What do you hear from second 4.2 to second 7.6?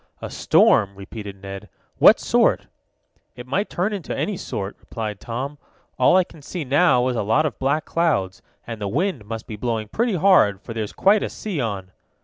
sort," replied Tom. "All I can see now is a lot of